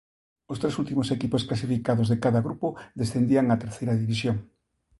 Os 0.51 0.57
tres 0.61 0.75
últimos 0.81 1.07
equipos 1.15 1.45
clasificados 1.47 2.07
de 2.11 2.17
cada 2.23 2.43
grupo 2.47 2.67
descendían 2.99 3.45
a 3.53 3.59
Terceira 3.63 3.93
División. 4.03 4.35